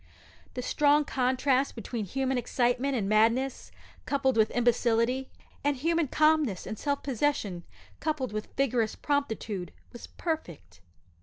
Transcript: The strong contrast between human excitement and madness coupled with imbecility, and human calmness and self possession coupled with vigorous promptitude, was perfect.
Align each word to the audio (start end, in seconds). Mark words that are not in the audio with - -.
The 0.55 0.63
strong 0.63 1.05
contrast 1.05 1.75
between 1.75 2.05
human 2.05 2.35
excitement 2.35 2.95
and 2.95 3.07
madness 3.07 3.71
coupled 4.07 4.35
with 4.35 4.49
imbecility, 4.49 5.29
and 5.63 5.77
human 5.77 6.07
calmness 6.07 6.65
and 6.65 6.75
self 6.79 7.03
possession 7.03 7.63
coupled 7.99 8.33
with 8.33 8.47
vigorous 8.57 8.95
promptitude, 8.95 9.71
was 9.93 10.07
perfect. 10.07 10.81